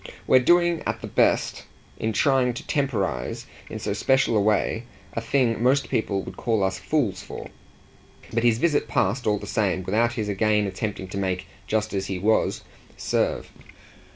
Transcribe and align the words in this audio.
"We're 0.25 0.39
doing, 0.39 0.81
at 0.87 1.01
the 1.01 1.05
best, 1.07 1.65
in 1.99 2.11
trying 2.11 2.55
to 2.55 2.65
temporise 2.65 3.45
in 3.69 3.77
so 3.77 3.93
special 3.93 4.35
a 4.35 4.41
way, 4.41 4.85
a 5.13 5.21
thing 5.21 5.61
most 5.61 5.89
people 5.89 6.23
would 6.23 6.37
call 6.37 6.63
us 6.63 6.79
fools 6.79 7.21
for." 7.21 7.51
But 8.33 8.41
his 8.41 8.57
visit 8.57 8.87
passed, 8.87 9.27
all 9.27 9.37
the 9.37 9.45
same, 9.45 9.83
without 9.83 10.13
his 10.13 10.27
again 10.27 10.65
attempting 10.65 11.07
to 11.09 11.19
make 11.19 11.45
"just 11.67 11.93
as 11.93 12.07
he 12.07 12.17
was" 12.17 12.63
serve. 12.97 13.51